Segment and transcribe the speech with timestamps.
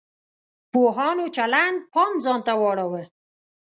[0.71, 3.03] پوهانو چلند پام ځان ته واړاوه.